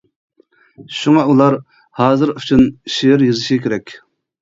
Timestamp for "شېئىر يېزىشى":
2.97-3.63